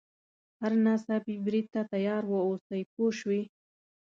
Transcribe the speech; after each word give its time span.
هر 0.61 0.71
ناڅاپي 0.85 1.35
برید 1.45 1.67
ته 1.73 1.81
تیار 1.91 2.23
واوسي 2.31 2.81
پوه 2.93 3.09
شوې!. 3.19 3.41